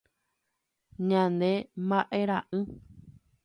Ñane 1.09 1.51
mbaʼerãʼỹ. 1.87 2.59